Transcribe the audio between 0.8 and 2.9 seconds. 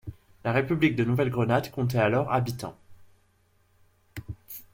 de Nouvelle-Grenade comptait alors habitants.